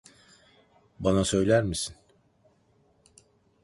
Bana 0.99 1.25
söyler 1.25 1.63
misin? 1.63 1.95